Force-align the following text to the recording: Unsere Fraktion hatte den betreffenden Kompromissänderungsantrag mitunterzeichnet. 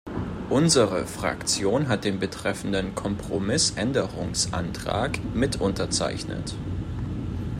Unsere 0.49 1.05
Fraktion 1.05 1.87
hatte 1.87 2.09
den 2.09 2.17
betreffenden 2.19 2.95
Kompromissänderungsantrag 2.95 5.19
mitunterzeichnet. 5.35 6.55